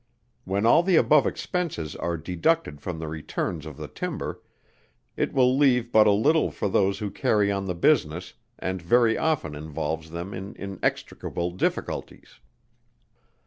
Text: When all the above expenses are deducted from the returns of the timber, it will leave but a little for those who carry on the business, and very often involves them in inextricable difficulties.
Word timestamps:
When 0.45 0.65
all 0.65 0.81
the 0.81 0.95
above 0.95 1.27
expenses 1.27 1.95
are 1.95 2.17
deducted 2.17 2.81
from 2.81 2.97
the 2.97 3.07
returns 3.07 3.67
of 3.67 3.77
the 3.77 3.87
timber, 3.87 4.41
it 5.15 5.31
will 5.31 5.55
leave 5.55 5.91
but 5.91 6.07
a 6.07 6.11
little 6.11 6.49
for 6.49 6.67
those 6.67 6.97
who 6.97 7.11
carry 7.11 7.51
on 7.51 7.65
the 7.65 7.75
business, 7.75 8.33
and 8.57 8.81
very 8.81 9.15
often 9.15 9.53
involves 9.53 10.09
them 10.09 10.33
in 10.33 10.55
inextricable 10.55 11.51
difficulties. 11.51 12.39